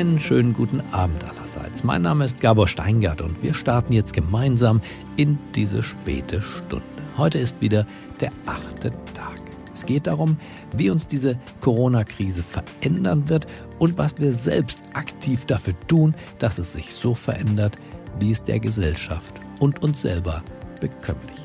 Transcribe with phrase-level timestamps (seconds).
[0.00, 1.84] Einen schönen guten Abend allerseits.
[1.84, 4.80] Mein Name ist Gabor Steingart und wir starten jetzt gemeinsam
[5.18, 6.86] in diese späte Stunde.
[7.18, 7.86] Heute ist wieder
[8.18, 9.38] der achte Tag.
[9.74, 10.38] Es geht darum,
[10.74, 13.46] wie uns diese Corona-Krise verändern wird
[13.78, 17.76] und was wir selbst aktiv dafür tun, dass es sich so verändert,
[18.18, 20.42] wie es der Gesellschaft und uns selber
[20.80, 21.39] bekömmlich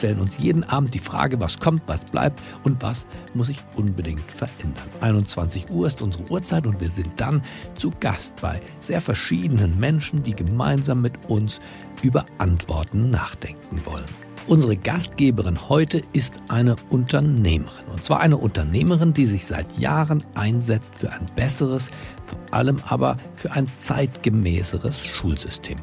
[0.00, 4.32] stellen uns jeden Abend die Frage, was kommt, was bleibt und was muss sich unbedingt
[4.32, 4.88] verändern.
[5.02, 7.42] 21 Uhr ist unsere Uhrzeit und wir sind dann
[7.74, 11.60] zu Gast bei sehr verschiedenen Menschen, die gemeinsam mit uns
[12.02, 14.06] über Antworten nachdenken wollen.
[14.46, 17.84] Unsere Gastgeberin heute ist eine Unternehmerin.
[17.92, 21.90] Und zwar eine Unternehmerin, die sich seit Jahren einsetzt für ein besseres,
[22.24, 25.76] vor allem aber für ein zeitgemäßeres Schulsystem.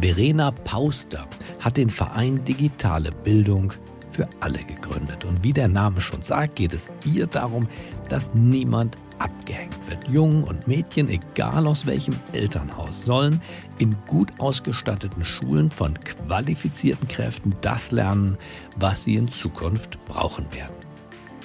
[0.00, 1.26] Verena Pauster
[1.60, 3.72] hat den Verein Digitale Bildung
[4.10, 5.24] für alle gegründet.
[5.24, 7.68] Und wie der Name schon sagt, geht es ihr darum,
[8.08, 10.08] dass niemand abgehängt wird.
[10.08, 13.40] Jungen und Mädchen, egal aus welchem Elternhaus, sollen
[13.78, 18.38] in gut ausgestatteten Schulen von qualifizierten Kräften das lernen,
[18.78, 20.74] was sie in Zukunft brauchen werden.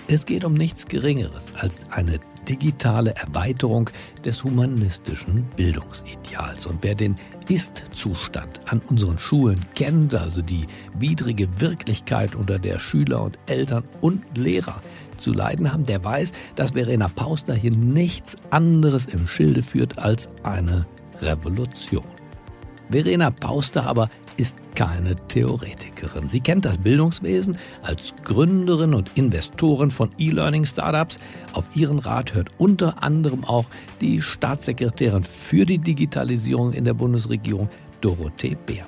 [0.08, 3.89] Es geht um nichts Geringeres als eine digitale Erweiterung
[4.25, 6.66] des humanistischen Bildungsideals.
[6.66, 7.16] Und wer den
[7.47, 10.66] Ist-Zustand an unseren Schulen kennt, also die
[10.97, 14.81] widrige Wirklichkeit, unter der Schüler und Eltern und Lehrer
[15.17, 20.30] zu leiden haben, der weiß, dass Verena Pauster hier nichts anderes im Schilde führt als
[20.44, 20.86] eine
[21.22, 22.05] Revolution.
[22.89, 24.09] Verena Pauster aber
[24.40, 26.28] ist keine Theoretikerin.
[26.28, 31.20] Sie kennt das Bildungswesen als Gründerin und Investorin von E-Learning-Startups.
[31.54, 33.66] Auf ihren Rat hört unter anderem auch
[34.00, 37.70] die Staatssekretärin für die Digitalisierung in der Bundesregierung,
[38.02, 38.86] Dorothee Bär.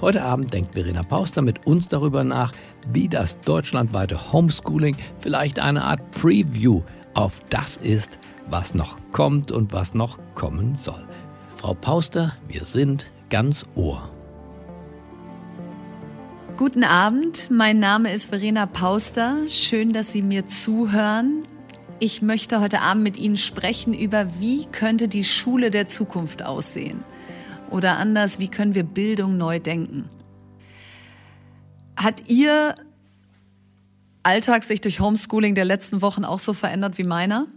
[0.00, 2.52] Heute Abend denkt Verena Pauster mit uns darüber nach,
[2.92, 6.82] wie das deutschlandweite Homeschooling vielleicht eine Art Preview
[7.12, 11.06] auf das ist, was noch kommt und was noch kommen soll.
[11.48, 14.13] Frau Pauster, wir sind ganz Ohr.
[16.56, 19.48] Guten Abend, mein Name ist Verena Pauster.
[19.48, 21.48] Schön, dass Sie mir zuhören.
[21.98, 27.02] Ich möchte heute Abend mit Ihnen sprechen über, wie könnte die Schule der Zukunft aussehen?
[27.72, 30.08] Oder anders, wie können wir Bildung neu denken?
[31.96, 32.76] Hat Ihr
[34.22, 37.48] Alltag sich durch Homeschooling der letzten Wochen auch so verändert wie meiner?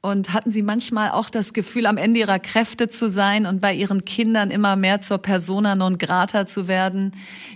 [0.00, 3.74] Und hatten Sie manchmal auch das Gefühl, am Ende Ihrer Kräfte zu sein und bei
[3.74, 7.12] Ihren Kindern immer mehr zur Persona non grata zu werden,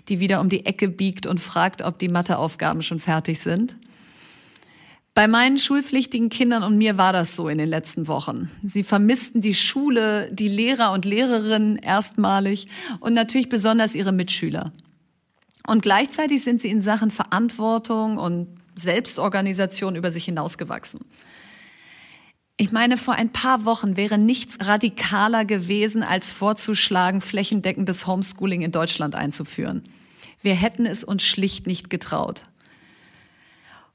[0.09, 3.77] die wieder um die Ecke biegt und fragt, ob die Matheaufgaben schon fertig sind?
[5.15, 8.51] Bei meinen schulpflichtigen Kindern und mir war das so in den letzten Wochen.
[8.65, 12.67] Sie vermissten die Schule, die Lehrer und Lehrerinnen erstmalig
[12.99, 14.73] und natürlich besonders ihre Mitschüler.
[15.67, 21.01] Und gleichzeitig sind sie in Sachen Verantwortung und Selbstorganisation über sich hinausgewachsen.
[22.57, 28.73] Ich meine, vor ein paar Wochen wäre nichts radikaler gewesen, als vorzuschlagen, flächendeckendes Homeschooling in
[28.73, 29.85] Deutschland einzuführen.
[30.43, 32.43] Wir hätten es uns schlicht nicht getraut.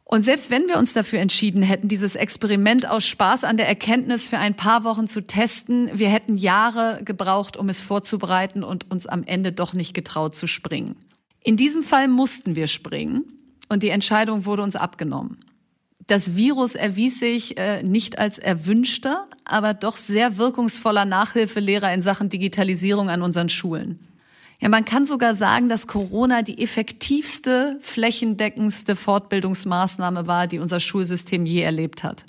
[0.10, 4.30] Und selbst wenn wir uns dafür entschieden hätten, dieses Experiment aus Spaß an der Erkenntnis
[4.30, 9.06] für ein paar Wochen zu testen, wir hätten Jahre gebraucht, um es vorzubereiten und uns
[9.06, 10.96] am Ende doch nicht getraut zu springen.
[11.44, 13.26] In diesem Fall mussten wir springen
[13.68, 15.40] und die Entscheidung wurde uns abgenommen.
[16.08, 22.30] Das Virus erwies sich äh, nicht als erwünschter, aber doch sehr wirkungsvoller Nachhilfelehrer in Sachen
[22.30, 24.00] Digitalisierung an unseren Schulen.
[24.60, 31.46] Ja, man kann sogar sagen, dass Corona die effektivste, flächendeckendste Fortbildungsmaßnahme war, die unser Schulsystem
[31.46, 32.26] je erlebt hat.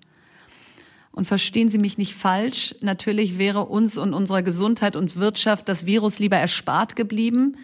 [1.12, 5.86] Und verstehen Sie mich nicht falsch, natürlich wäre uns und unserer Gesundheit und Wirtschaft das
[5.86, 7.56] Virus lieber erspart geblieben.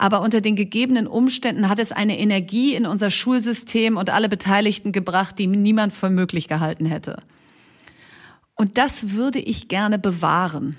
[0.00, 4.92] Aber unter den gegebenen Umständen hat es eine Energie in unser Schulsystem und alle Beteiligten
[4.92, 7.20] gebracht, die niemand für möglich gehalten hätte.
[8.54, 10.78] Und das würde ich gerne bewahren.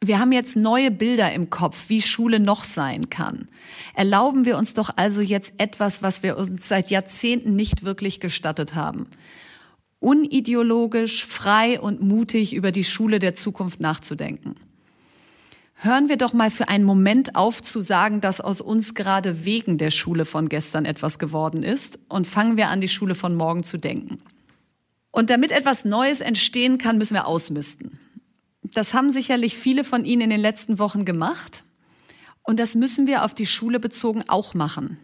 [0.00, 3.48] Wir haben jetzt neue Bilder im Kopf, wie Schule noch sein kann.
[3.94, 8.76] Erlauben wir uns doch also jetzt etwas, was wir uns seit Jahrzehnten nicht wirklich gestattet
[8.76, 9.08] haben.
[9.98, 14.54] Unideologisch, frei und mutig über die Schule der Zukunft nachzudenken.
[15.76, 19.76] Hören wir doch mal für einen Moment auf zu sagen, dass aus uns gerade wegen
[19.76, 23.64] der Schule von gestern etwas geworden ist und fangen wir an, die Schule von morgen
[23.64, 24.20] zu denken.
[25.10, 27.98] Und damit etwas Neues entstehen kann, müssen wir ausmisten.
[28.62, 31.64] Das haben sicherlich viele von Ihnen in den letzten Wochen gemacht.
[32.42, 34.98] Und das müssen wir auf die Schule bezogen auch machen.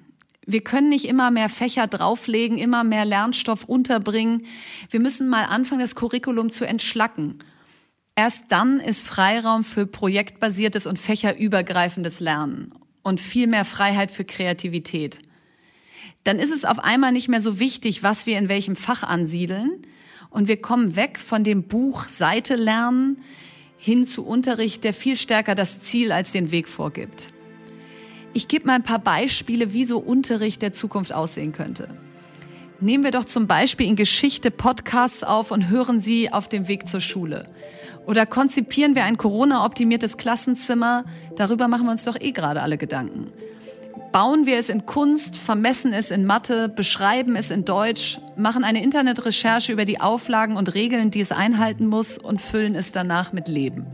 [0.46, 4.46] Wir können nicht immer mehr Fächer drauflegen, immer mehr Lernstoff unterbringen.
[4.90, 7.38] Wir müssen mal anfangen, das Curriculum zu entschlacken
[8.20, 15.17] Erst dann ist Freiraum für projektbasiertes und fächerübergreifendes Lernen und viel mehr Freiheit für Kreativität.
[16.25, 19.70] Dann ist es auf einmal nicht mehr so wichtig, was wir in welchem Fach ansiedeln
[20.28, 23.22] Und wir kommen weg von dem Buch Seite lernen
[23.78, 27.32] hin zu Unterricht, der viel stärker das Ziel als den Weg vorgibt.
[28.34, 31.88] Ich gebe mal ein paar Beispiele, wie so Unterricht der Zukunft aussehen könnte.
[32.81, 36.87] Nehmen wir doch zum Beispiel in Geschichte Podcasts auf und hören sie auf dem Weg
[36.87, 37.49] zur Schule.
[38.06, 41.05] Oder konzipieren wir ein Corona-optimiertes Klassenzimmer?
[41.37, 43.32] Darüber machen wir uns doch eh gerade alle Gedanken.
[44.12, 48.82] Bauen wir es in Kunst, vermessen es in Mathe, beschreiben es in Deutsch, machen eine
[48.82, 53.47] Internetrecherche über die Auflagen und Regeln, die es einhalten muss und füllen es danach mit
[53.47, 53.87] Leben.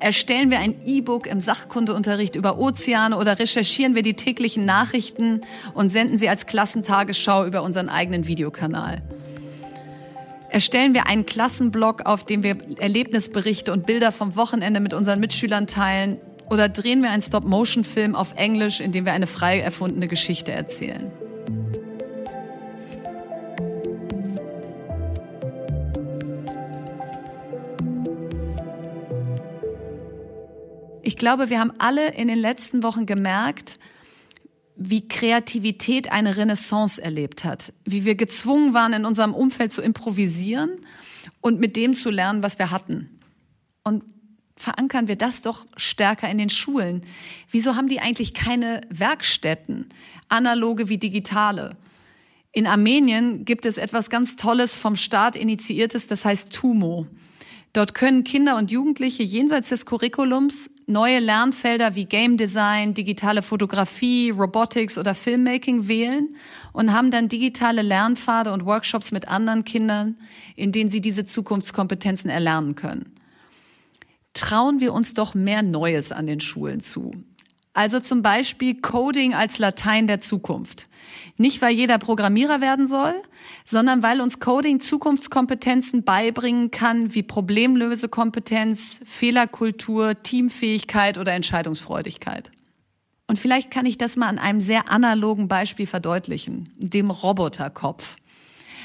[0.00, 5.42] Erstellen wir ein E-Book im Sachkundeunterricht über Ozeane oder recherchieren wir die täglichen Nachrichten
[5.74, 9.02] und senden sie als Klassentagesschau über unseren eigenen Videokanal.
[10.54, 15.66] Erstellen wir einen Klassenblog, auf dem wir Erlebnisberichte und Bilder vom Wochenende mit unseren Mitschülern
[15.66, 20.52] teilen oder drehen wir einen Stop-Motion-Film auf Englisch, in dem wir eine frei erfundene Geschichte
[20.52, 21.10] erzählen.
[31.02, 33.80] Ich glaube, wir haben alle in den letzten Wochen gemerkt,
[34.76, 40.78] wie Kreativität eine Renaissance erlebt hat, wie wir gezwungen waren, in unserem Umfeld zu improvisieren
[41.40, 43.20] und mit dem zu lernen, was wir hatten.
[43.84, 44.02] Und
[44.56, 47.02] verankern wir das doch stärker in den Schulen.
[47.50, 49.88] Wieso haben die eigentlich keine Werkstätten,
[50.28, 51.76] analoge wie digitale?
[52.52, 57.06] In Armenien gibt es etwas ganz Tolles vom Staat initiiertes, das heißt TUMO.
[57.72, 64.30] Dort können Kinder und Jugendliche jenseits des Curriculums neue Lernfelder wie Game Design, digitale Fotografie,
[64.30, 66.36] Robotics oder Filmmaking wählen
[66.72, 70.16] und haben dann digitale Lernpfade und Workshops mit anderen Kindern,
[70.56, 73.14] in denen sie diese Zukunftskompetenzen erlernen können
[74.34, 77.12] trauen wir uns doch mehr Neues an den Schulen zu.
[77.74, 80.88] Also zum Beispiel Coding als Latein der Zukunft.
[81.36, 83.14] Nicht, weil jeder Programmierer werden soll,
[83.64, 92.52] sondern weil uns Coding Zukunftskompetenzen beibringen kann, wie Problemlösekompetenz, Fehlerkultur, Teamfähigkeit oder Entscheidungsfreudigkeit.
[93.26, 98.16] Und vielleicht kann ich das mal an einem sehr analogen Beispiel verdeutlichen, dem Roboterkopf.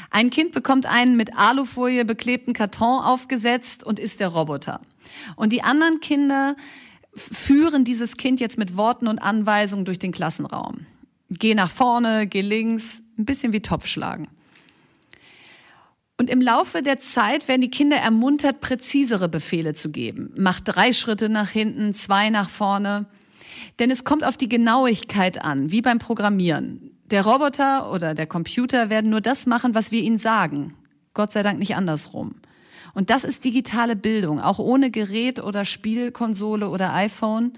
[0.09, 4.81] Ein Kind bekommt einen mit Alufolie beklebten Karton aufgesetzt und ist der Roboter.
[5.35, 6.55] Und die anderen Kinder
[7.15, 10.85] führen dieses Kind jetzt mit Worten und Anweisungen durch den Klassenraum.
[11.29, 14.27] Geh nach vorne, geh links, ein bisschen wie Topfschlagen.
[16.17, 20.33] Und im Laufe der Zeit werden die Kinder ermuntert, präzisere Befehle zu geben.
[20.37, 23.05] Mach drei Schritte nach hinten, zwei nach vorne.
[23.79, 26.91] Denn es kommt auf die Genauigkeit an, wie beim Programmieren.
[27.05, 30.75] Der Roboter oder der Computer werden nur das machen, was wir ihnen sagen.
[31.13, 32.35] Gott sei Dank nicht andersrum.
[32.93, 37.53] Und das ist digitale Bildung, auch ohne Gerät oder Spielkonsole oder iPhone,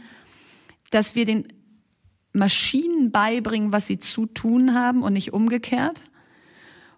[0.90, 1.48] dass wir den
[2.34, 6.02] Maschinen beibringen, was sie zu tun haben und nicht umgekehrt.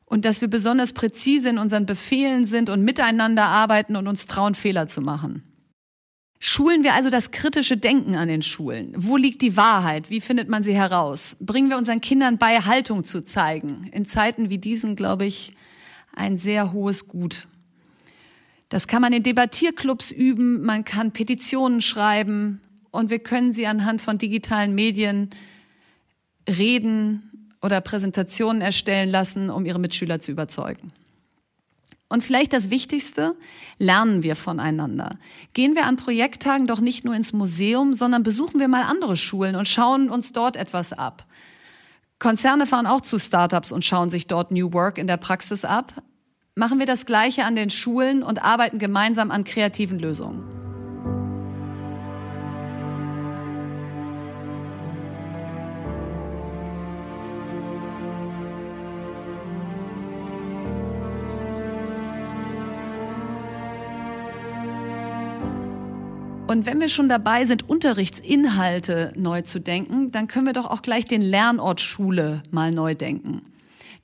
[0.06, 4.54] Und dass wir besonders präzise in unseren Befehlen sind und miteinander arbeiten und uns trauen,
[4.54, 5.44] Fehler zu machen.
[6.46, 8.94] Schulen wir also das kritische Denken an den Schulen.
[8.98, 10.10] Wo liegt die Wahrheit?
[10.10, 11.38] Wie findet man sie heraus?
[11.40, 13.90] Bringen wir unseren Kindern bei, Haltung zu zeigen.
[13.94, 15.56] In Zeiten wie diesen, glaube ich,
[16.14, 17.48] ein sehr hohes Gut.
[18.74, 22.60] Das kann man in Debattierclubs üben, man kann Petitionen schreiben
[22.90, 25.30] und wir können sie anhand von digitalen Medien
[26.50, 30.92] reden oder Präsentationen erstellen lassen, um ihre Mitschüler zu überzeugen.
[32.10, 33.36] Und vielleicht das Wichtigste,
[33.78, 35.20] lernen wir voneinander.
[35.54, 39.56] Gehen wir an Projekttagen doch nicht nur ins Museum, sondern besuchen wir mal andere Schulen
[39.56, 41.28] und schauen uns dort etwas ab.
[42.18, 46.02] Konzerne fahren auch zu Startups und schauen sich dort New Work in der Praxis ab
[46.56, 50.44] machen wir das Gleiche an den Schulen und arbeiten gemeinsam an kreativen Lösungen.
[66.46, 70.84] Und wenn wir schon dabei sind, Unterrichtsinhalte neu zu denken, dann können wir doch auch
[70.84, 73.42] gleich den Lernort Schule mal neu denken.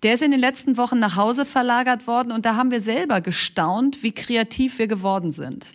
[0.03, 3.19] Der ist in den letzten Wochen nach Hause verlagert worden und da haben wir selber
[3.19, 5.67] gestaunt, wie kreativ wir geworden sind.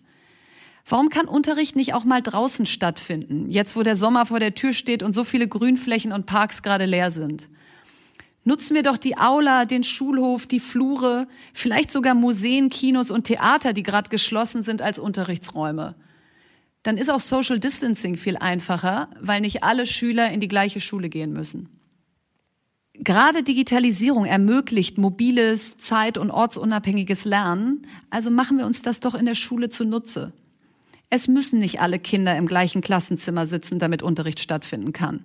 [0.86, 4.72] Warum kann Unterricht nicht auch mal draußen stattfinden, jetzt wo der Sommer vor der Tür
[4.72, 7.48] steht und so viele Grünflächen und Parks gerade leer sind?
[8.44, 13.72] Nutzen wir doch die Aula, den Schulhof, die Flure, vielleicht sogar Museen, Kinos und Theater,
[13.72, 15.94] die gerade geschlossen sind, als Unterrichtsräume.
[16.82, 21.08] Dann ist auch Social Distancing viel einfacher, weil nicht alle Schüler in die gleiche Schule
[21.08, 21.73] gehen müssen.
[23.04, 29.26] Gerade Digitalisierung ermöglicht mobiles, zeit- und ortsunabhängiges Lernen, also machen wir uns das doch in
[29.26, 30.32] der Schule zunutze.
[31.10, 35.22] Es müssen nicht alle Kinder im gleichen Klassenzimmer sitzen, damit Unterricht stattfinden kann.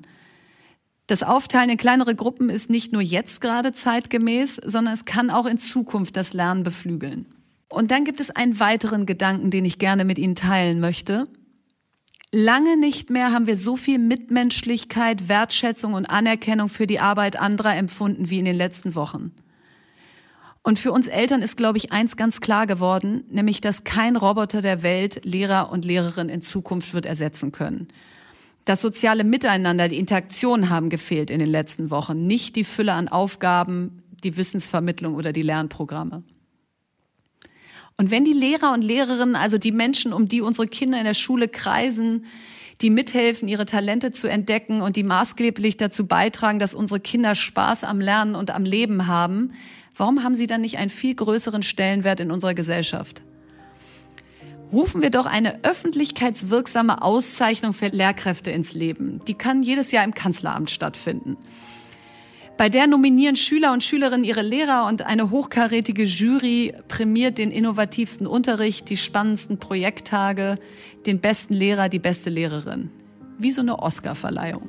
[1.08, 5.46] Das Aufteilen in kleinere Gruppen ist nicht nur jetzt gerade zeitgemäß, sondern es kann auch
[5.46, 7.26] in Zukunft das Lernen beflügeln.
[7.70, 11.28] Und dann gibt es einen weiteren Gedanken, den ich gerne mit Ihnen teilen möchte.
[12.32, 17.76] Lange nicht mehr haben wir so viel Mitmenschlichkeit, Wertschätzung und Anerkennung für die Arbeit anderer
[17.76, 19.32] empfunden wie in den letzten Wochen.
[20.62, 24.62] Und für uns Eltern ist, glaube ich, eins ganz klar geworden, nämlich, dass kein Roboter
[24.62, 27.88] der Welt Lehrer und Lehrerinnen in Zukunft wird ersetzen können.
[28.66, 33.08] Das soziale Miteinander, die Interaktion haben gefehlt in den letzten Wochen, nicht die Fülle an
[33.08, 36.22] Aufgaben, die Wissensvermittlung oder die Lernprogramme.
[38.00, 41.14] Und wenn die Lehrer und Lehrerinnen, also die Menschen, um die unsere Kinder in der
[41.14, 42.26] Schule kreisen,
[42.80, 47.84] die mithelfen, ihre Talente zu entdecken und die maßgeblich dazu beitragen, dass unsere Kinder Spaß
[47.84, 49.52] am Lernen und am Leben haben,
[49.98, 53.22] warum haben sie dann nicht einen viel größeren Stellenwert in unserer Gesellschaft?
[54.72, 59.20] rufen wir doch eine öffentlichkeitswirksame Auszeichnung für Lehrkräfte ins Leben.
[59.28, 61.38] Die kann jedes Jahr im Kanzleramt stattfinden.
[62.60, 68.28] Bei der nominieren Schüler und Schülerinnen ihre Lehrer und eine hochkarätige Jury prämiert den innovativsten
[68.28, 70.60] Unterricht, die spannendsten Projekttage,
[71.06, 72.90] den besten Lehrer, die beste Lehrerin.
[73.38, 74.68] Wie so eine Oscarverleihung.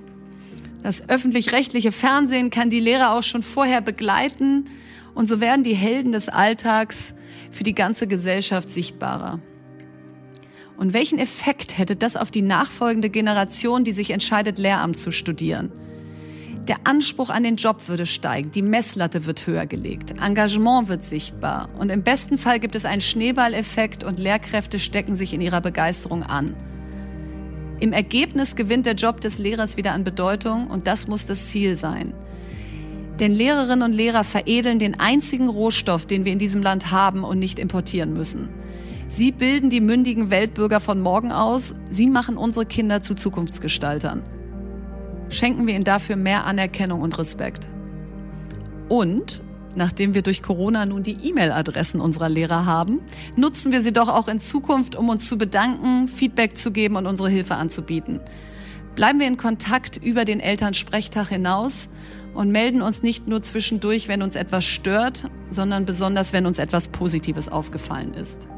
[0.85, 4.71] Das öffentlich-rechtliche Fernsehen kann die Lehrer auch schon vorher begleiten
[5.17, 7.17] und so werden die Helden des Alltags
[7.51, 9.41] für die ganze Gesellschaft sichtbarer.
[10.77, 15.73] Und welchen Effekt hätte das auf die nachfolgende Generation, die sich entscheidet, Lehramt zu studieren?
[16.71, 21.69] Der Anspruch an den Job würde steigen, die Messlatte wird höher gelegt, Engagement wird sichtbar
[21.77, 26.23] und im besten Fall gibt es einen Schneeballeffekt und Lehrkräfte stecken sich in ihrer Begeisterung
[26.23, 26.55] an.
[27.81, 31.75] Im Ergebnis gewinnt der Job des Lehrers wieder an Bedeutung und das muss das Ziel
[31.75, 32.15] sein.
[33.19, 37.41] Denn Lehrerinnen und Lehrer veredeln den einzigen Rohstoff, den wir in diesem Land haben und
[37.41, 38.49] nicht importieren müssen.
[39.09, 41.75] Sie bilden die mündigen Weltbürger von morgen aus.
[41.91, 44.23] Sie machen unsere Kinder zu Zukunftsgestaltern.
[45.31, 47.69] Schenken wir ihnen dafür mehr Anerkennung und Respekt.
[48.89, 49.43] Und
[49.77, 53.01] nachdem wir durch Corona nun die E-Mail-Adressen unserer Lehrer haben,
[53.37, 57.07] nutzen wir sie doch auch in Zukunft, um uns zu bedanken, Feedback zu geben und
[57.07, 58.21] unsere Hilfe anzubieten.
[58.97, 61.89] Bleiben wir in Kontakt über den Elternsprechtag hinaus
[62.35, 66.89] und melden uns nicht nur zwischendurch, wenn uns etwas stört, sondern besonders, wenn uns etwas
[66.89, 68.49] Positives aufgefallen ist.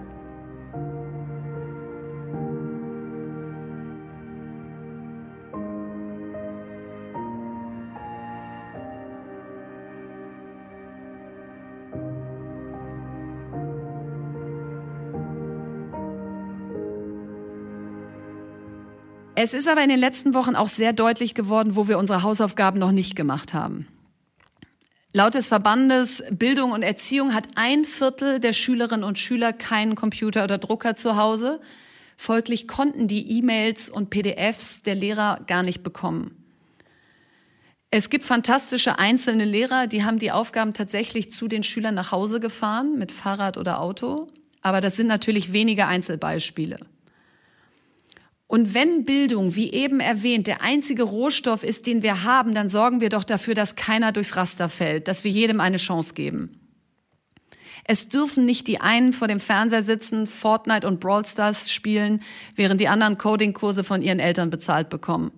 [19.34, 22.78] Es ist aber in den letzten Wochen auch sehr deutlich geworden, wo wir unsere Hausaufgaben
[22.78, 23.88] noch nicht gemacht haben.
[25.14, 30.44] Laut des Verbandes Bildung und Erziehung hat ein Viertel der Schülerinnen und Schüler keinen Computer
[30.44, 31.60] oder Drucker zu Hause.
[32.16, 36.36] Folglich konnten die E-Mails und PDFs der Lehrer gar nicht bekommen.
[37.90, 42.38] Es gibt fantastische einzelne Lehrer, die haben die Aufgaben tatsächlich zu den Schülern nach Hause
[42.38, 44.28] gefahren mit Fahrrad oder Auto.
[44.62, 46.78] Aber das sind natürlich wenige Einzelbeispiele.
[48.52, 53.00] Und wenn Bildung, wie eben erwähnt, der einzige Rohstoff ist, den wir haben, dann sorgen
[53.00, 56.60] wir doch dafür, dass keiner durchs Raster fällt, dass wir jedem eine Chance geben.
[57.84, 62.20] Es dürfen nicht die einen vor dem Fernseher sitzen, Fortnite und Brawl Stars spielen,
[62.54, 65.32] während die anderen Coding-Kurse von ihren Eltern bezahlt bekommen.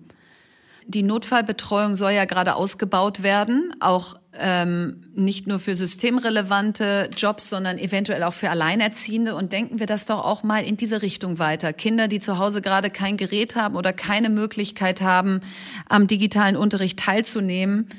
[0.85, 7.77] Die Notfallbetreuung soll ja gerade ausgebaut werden, auch ähm, nicht nur für systemrelevante Jobs, sondern
[7.77, 9.35] eventuell auch für Alleinerziehende.
[9.35, 11.73] Und denken wir das doch auch mal in diese Richtung weiter.
[11.73, 15.41] Kinder, die zu Hause gerade kein Gerät haben oder keine Möglichkeit haben,
[15.87, 17.89] am digitalen Unterricht teilzunehmen,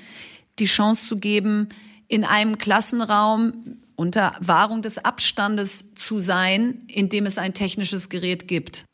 [0.59, 1.69] die Chance zu geben,
[2.09, 8.47] in einem Klassenraum unter Wahrung des Abstandes zu sein, in dem es ein technisches Gerät
[8.47, 8.85] gibt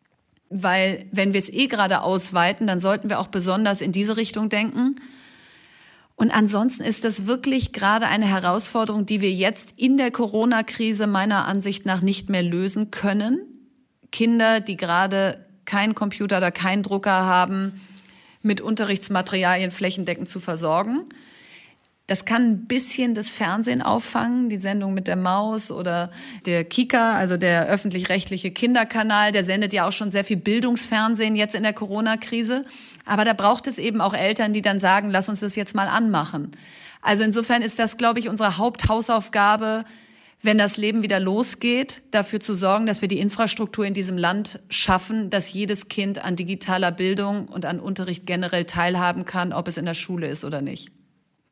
[0.53, 4.51] weil wenn wir es eh gerade ausweiten, dann sollten wir auch besonders in diese Richtung
[4.51, 4.97] denken.
[6.23, 11.49] Und ansonsten ist das wirklich gerade eine Herausforderung, die wir jetzt in der Corona-Krise meiner
[11.49, 13.41] Ansicht nach nicht mehr lösen können.
[14.13, 17.81] Kinder, die gerade keinen Computer oder keinen Drucker haben,
[18.41, 21.07] mit Unterrichtsmaterialien flächendeckend zu versorgen.
[22.07, 26.13] Das kann ein bisschen das Fernsehen auffangen, die Sendung mit der Maus oder
[26.47, 31.57] der Kika, also der öffentlich-rechtliche Kinderkanal, der sendet ja auch schon sehr viel Bildungsfernsehen jetzt
[31.57, 32.65] in der Corona-Krise.
[33.05, 35.89] Aber da braucht es eben auch Eltern, die dann sagen, lass uns das jetzt mal
[35.89, 36.53] anmachen.
[37.01, 39.85] Also insofern ist das, glaube ich, unsere Haupthausaufgabe,
[40.41, 44.61] wenn das Leben wieder losgeht, dafür zu sorgen, dass wir die Infrastruktur in diesem Land
[44.71, 49.77] schaffen, dass jedes Kind an digitaler Bildung und an Unterricht generell teilhaben kann, ob es
[49.77, 50.91] in der Schule ist oder nicht.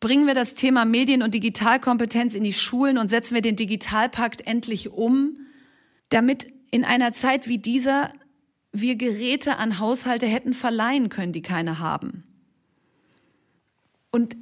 [0.01, 4.47] Bringen wir das Thema Medien- und Digitalkompetenz in die Schulen und setzen wir den Digitalpakt
[4.47, 5.37] endlich um,
[6.09, 8.13] damit in einer Zeit wie dieser
[8.73, 12.25] wir Geräte an Haushalte hätten verleihen können, die keine haben.
[14.11, 14.37] Und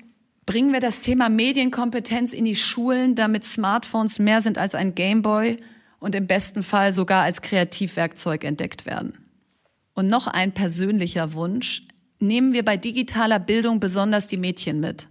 [0.47, 5.58] bringen wir das Thema Medienkompetenz in die Schulen, damit Smartphones mehr sind als ein Gameboy
[5.99, 9.18] und im besten Fall sogar als Kreativwerkzeug entdeckt werden.
[9.94, 11.87] Und noch ein persönlicher Wunsch.
[12.20, 15.08] Nehmen wir bei digitaler Bildung besonders die Mädchen mit.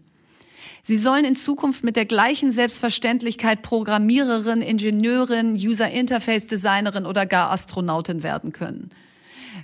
[0.88, 7.52] Sie sollen in Zukunft mit der gleichen Selbstverständlichkeit Programmiererin, Ingenieurin, User Interface Designerin oder gar
[7.52, 8.92] Astronautin werden können.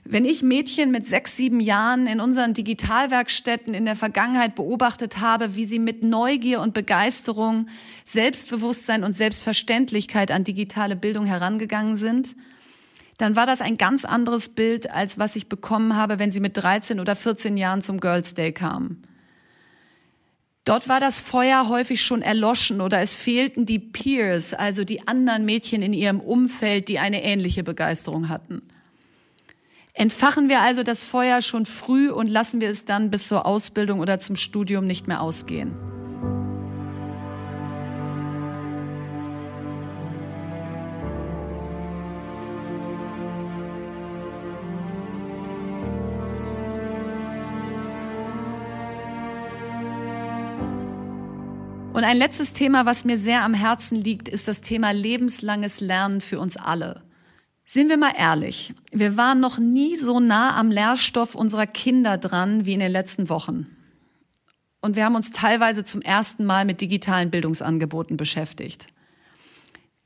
[0.03, 5.55] Wenn ich Mädchen mit sechs, sieben Jahren in unseren Digitalwerkstätten in der Vergangenheit beobachtet habe,
[5.55, 7.69] wie sie mit Neugier und Begeisterung,
[8.03, 12.35] Selbstbewusstsein und Selbstverständlichkeit an digitale Bildung herangegangen sind,
[13.17, 16.57] dann war das ein ganz anderes Bild, als was ich bekommen habe, wenn sie mit
[16.57, 19.07] 13 oder 14 Jahren zum Girls Day kamen.
[20.65, 25.43] Dort war das Feuer häufig schon erloschen oder es fehlten die Peers, also die anderen
[25.43, 28.61] Mädchen in ihrem Umfeld, die eine ähnliche Begeisterung hatten.
[29.93, 33.99] Entfachen wir also das Feuer schon früh und lassen wir es dann bis zur Ausbildung
[33.99, 35.92] oder zum Studium nicht mehr ausgehen.
[51.93, 56.21] Und ein letztes Thema, was mir sehr am Herzen liegt, ist das Thema lebenslanges Lernen
[56.21, 57.03] für uns alle.
[57.65, 62.65] Sind wir mal ehrlich, wir waren noch nie so nah am Lehrstoff unserer Kinder dran
[62.65, 63.67] wie in den letzten Wochen.
[64.81, 68.87] Und wir haben uns teilweise zum ersten Mal mit digitalen Bildungsangeboten beschäftigt.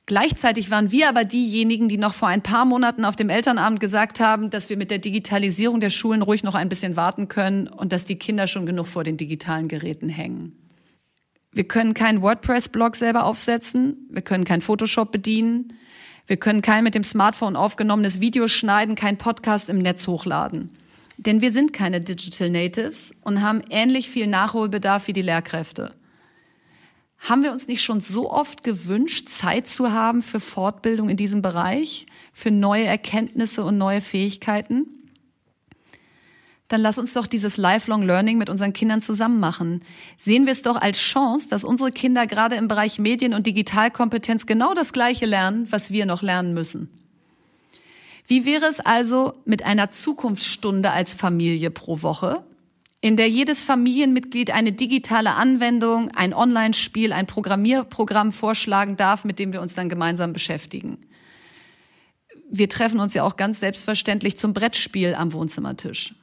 [0.07, 4.19] Gleichzeitig waren wir aber diejenigen, die noch vor ein paar Monaten auf dem Elternabend gesagt
[4.19, 7.93] haben, dass wir mit der Digitalisierung der Schulen ruhig noch ein bisschen warten können und
[7.93, 10.66] dass die Kinder schon genug vor den digitalen Geräten hängen.
[11.57, 15.73] Wir können keinen WordPress-Blog selber aufsetzen, wir können kein Photoshop bedienen,
[16.27, 20.69] wir können kein mit dem Smartphone aufgenommenes Video schneiden, kein Podcast im Netz hochladen.
[21.17, 25.95] Denn wir sind keine Digital Natives und haben ähnlich viel Nachholbedarf wie die Lehrkräfte.
[27.17, 31.41] Haben wir uns nicht schon so oft gewünscht, Zeit zu haben für Fortbildung in diesem
[31.41, 34.96] Bereich, für neue Erkenntnisse und neue Fähigkeiten?
[36.67, 39.83] Dann lass uns doch dieses Lifelong Learning mit unseren Kindern zusammen machen.
[40.17, 44.45] Sehen wir es doch als Chance, dass unsere Kinder gerade im Bereich Medien- und Digitalkompetenz
[44.45, 46.89] genau das Gleiche lernen, was wir noch lernen müssen.
[48.27, 52.43] Wie wäre es also mit einer Zukunftsstunde als Familie pro Woche,
[52.99, 59.53] in der jedes Familienmitglied eine digitale Anwendung, ein Online-Spiel, ein Programmierprogramm vorschlagen darf, mit dem
[59.53, 60.97] wir uns dann gemeinsam beschäftigen?
[62.49, 66.13] Wir treffen uns ja auch ganz selbstverständlich zum Brettspiel am Wohnzimmertisch.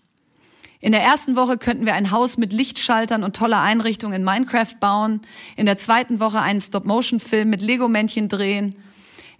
[0.84, 4.74] In der ersten Woche könnten wir ein Haus mit Lichtschaltern und toller Einrichtung in Minecraft
[4.80, 5.22] bauen.
[5.56, 8.76] In der zweiten Woche einen Stop-Motion-Film mit Lego-Männchen drehen.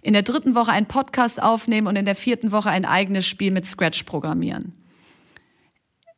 [0.01, 3.51] In der dritten Woche einen Podcast aufnehmen und in der vierten Woche ein eigenes Spiel
[3.51, 4.73] mit Scratch programmieren.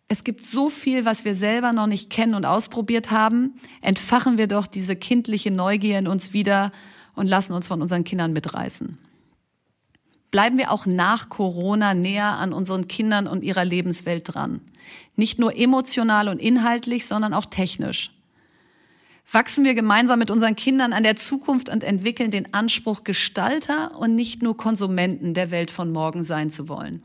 [0.08, 3.60] Es gibt so viel, was wir selber noch nicht kennen und ausprobiert haben.
[3.82, 6.72] Entfachen wir doch diese kindliche Neugier in uns wieder
[7.16, 8.98] und lassen uns von unseren Kindern mitreißen.
[10.32, 14.62] Bleiben wir auch nach Corona näher an unseren Kindern und ihrer Lebenswelt dran.
[15.16, 18.12] Nicht nur emotional und inhaltlich, sondern auch technisch.
[19.32, 24.16] Wachsen wir gemeinsam mit unseren Kindern an der Zukunft und entwickeln den Anspruch, Gestalter und
[24.16, 27.04] nicht nur Konsumenten der Welt von morgen sein zu wollen.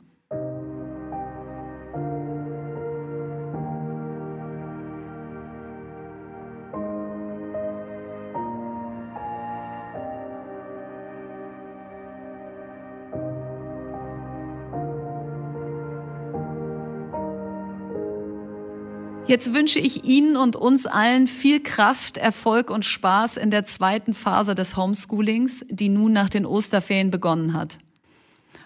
[19.33, 24.13] Jetzt wünsche ich Ihnen und uns allen viel Kraft, Erfolg und Spaß in der zweiten
[24.13, 27.79] Phase des Homeschoolings, die nun nach den Osterferien begonnen hat.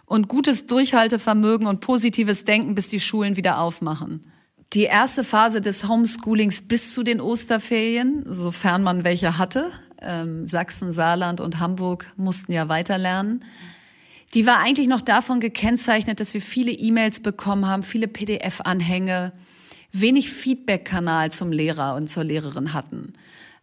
[0.07, 4.25] Und gutes Durchhaltevermögen und positives Denken, bis die Schulen wieder aufmachen.
[4.73, 9.71] Die erste Phase des Homeschoolings bis zu den Osterferien, sofern man welche hatte,
[10.03, 13.45] ähm, Sachsen, Saarland und Hamburg mussten ja weiterlernen,
[14.35, 19.33] die war eigentlich noch davon gekennzeichnet, dass wir viele E-Mails bekommen haben, viele PDF-Anhänge,
[20.01, 23.13] wenig Feedback-Kanal zum Lehrer und zur Lehrerin hatten.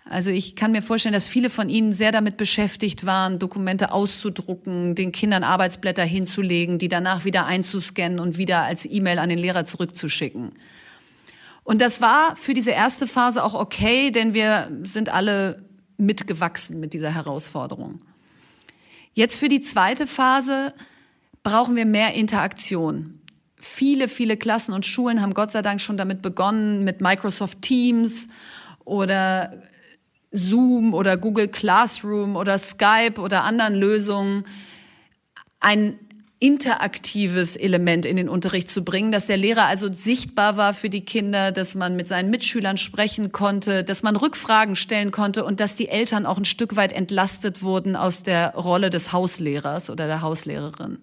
[0.06, 4.96] Also ich kann mir vorstellen, dass viele von Ihnen sehr damit beschäftigt waren, Dokumente auszudrucken,
[4.96, 9.64] den Kindern Arbeitsblätter hinzulegen, die danach wieder einzuscannen und wieder als E-Mail an den Lehrer
[9.64, 10.52] zurückzuschicken.
[11.64, 15.64] Und das war für diese erste Phase auch okay, denn wir sind alle
[15.98, 18.02] mitgewachsen mit dieser Herausforderung.
[19.14, 20.74] Jetzt für die zweite Phase
[21.44, 23.20] brauchen wir mehr Interaktion.
[23.66, 28.28] Viele, viele Klassen und Schulen haben Gott sei Dank schon damit begonnen, mit Microsoft Teams
[28.84, 29.54] oder
[30.32, 34.46] Zoom oder Google Classroom oder Skype oder anderen Lösungen
[35.62, 35.98] ein
[36.40, 41.06] interaktives Element in den Unterricht zu bringen, dass der Lehrer also sichtbar war für die
[41.06, 45.78] Kinder, dass man mit seinen Mitschülern sprechen konnte, dass man Rückfragen stellen konnte und dass
[45.78, 50.22] die Eltern auch ein Stück weit entlastet wurden aus der Rolle des Hauslehrers oder der
[50.22, 50.98] Hauslehrerin.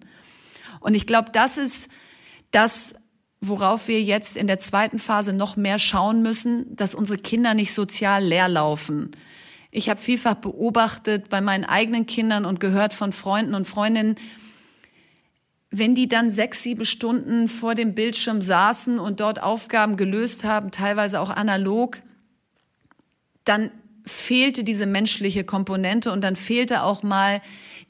[0.79, 1.89] Und ich glaube, das ist
[2.51, 2.95] das,
[3.39, 7.73] worauf wir jetzt in der zweiten Phase noch mehr schauen müssen, dass unsere Kinder nicht
[7.73, 9.11] sozial leer laufen.
[9.71, 14.17] Ich habe vielfach beobachtet bei meinen eigenen Kindern und gehört von Freunden und Freundinnen,
[15.71, 20.69] wenn die dann sechs, sieben Stunden vor dem Bildschirm saßen und dort Aufgaben gelöst haben,
[20.69, 22.01] teilweise auch analog,
[23.45, 23.71] dann
[24.05, 27.41] fehlte diese menschliche Komponente und dann fehlte auch mal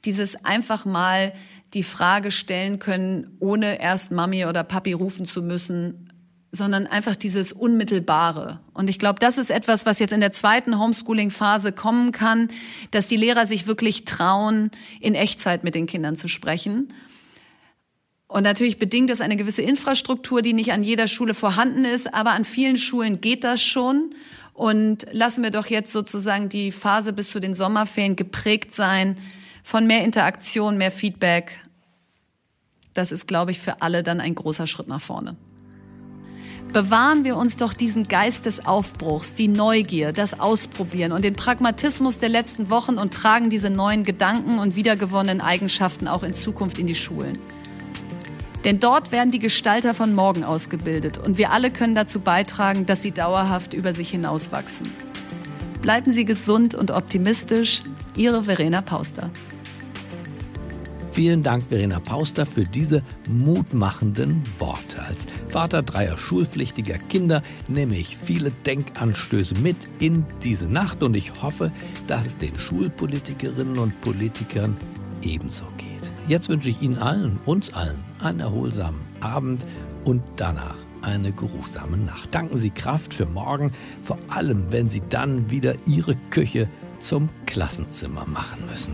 [0.05, 1.33] dieses einfach mal
[1.73, 6.09] die Frage stellen können, ohne erst Mami oder Papi rufen zu müssen,
[6.51, 8.59] sondern einfach dieses Unmittelbare.
[8.73, 12.49] Und ich glaube, das ist etwas, was jetzt in der zweiten Homeschooling-Phase kommen kann,
[12.91, 16.93] dass die Lehrer sich wirklich trauen, in Echtzeit mit den Kindern zu sprechen
[18.31, 22.31] und natürlich bedingt es eine gewisse Infrastruktur, die nicht an jeder Schule vorhanden ist, aber
[22.31, 24.15] an vielen Schulen geht das schon.
[24.53, 29.17] Und lassen wir doch jetzt sozusagen die Phase bis zu den Sommerferien geprägt sein
[29.63, 31.57] von mehr Interaktion, mehr Feedback.
[32.93, 35.37] Das ist, glaube ich, für alle dann ein großer Schritt nach vorne.
[36.73, 42.19] Bewahren wir uns doch diesen Geist des Aufbruchs, die Neugier, das Ausprobieren und den Pragmatismus
[42.19, 46.87] der letzten Wochen und tragen diese neuen Gedanken und wiedergewonnenen Eigenschaften auch in Zukunft in
[46.87, 47.37] die Schulen.
[48.63, 53.01] Denn dort werden die Gestalter von morgen ausgebildet und wir alle können dazu beitragen, dass
[53.01, 54.87] sie dauerhaft über sich hinauswachsen.
[55.81, 57.81] Bleiben Sie gesund und optimistisch.
[58.15, 59.31] Ihre Verena Pauster.
[61.11, 65.01] Vielen Dank, Verena Pauster, für diese mutmachenden Worte.
[65.05, 71.33] Als Vater dreier schulpflichtiger Kinder nehme ich viele Denkanstöße mit in diese Nacht und ich
[71.41, 71.69] hoffe,
[72.07, 74.77] dass es den Schulpolitikerinnen und Politikern
[75.21, 76.11] ebenso geht.
[76.29, 79.65] Jetzt wünsche ich Ihnen allen, uns allen, einen erholsamen Abend
[80.05, 82.33] und danach eine geruchsame Nacht.
[82.33, 86.69] Danken Sie Kraft für morgen, vor allem wenn Sie dann wieder Ihre Küche
[86.99, 88.93] zum Klassenzimmer machen müssen.